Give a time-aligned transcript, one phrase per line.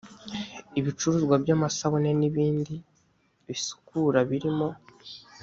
[0.79, 2.75] ibicuruzwa by amasabune n ibindi
[3.45, 4.69] bisukura birimo